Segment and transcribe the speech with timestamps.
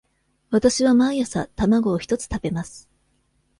[0.49, 2.89] わたしは毎朝卵を一つ食べます。